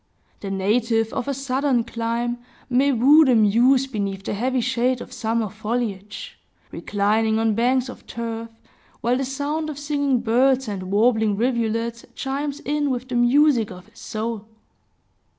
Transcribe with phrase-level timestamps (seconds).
[0.39, 2.39] The native of a southern clime
[2.71, 6.39] may woo the muse beneath the heavy shade of summer foliage,
[6.71, 8.49] reclining on banks of turf,
[9.01, 13.85] while the sound of singing birds and warbling rivulets chimes in with the music of
[13.89, 14.47] his soul.